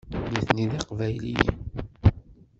Nitni 0.31 0.65
d 0.71 0.73
Iqbayliyen. 0.79 1.57